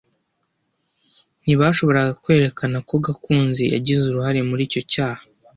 [1.43, 5.23] Ntibashoboraga kwerekana ko Gakunzi yagize uruhare muri icyo cyaha.